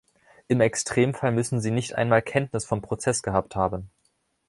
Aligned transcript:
Im 0.47 0.61
Extremfall 0.61 1.31
müssen 1.31 1.61
sie 1.61 1.69
nicht 1.69 1.93
einmal 1.93 2.23
Kenntnis 2.23 2.65
vom 2.65 2.81
Prozess 2.81 3.21
gehabt 3.21 3.55
haben. 3.55 3.91